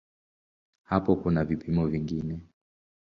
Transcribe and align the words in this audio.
Hapo 0.83 1.15
kuna 1.15 1.43
vipimo 1.43 1.87
vingine. 1.87 2.39